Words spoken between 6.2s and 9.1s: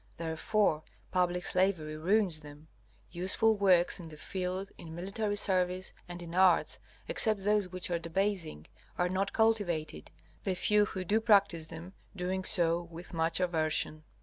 in arts, except those which are debasing, are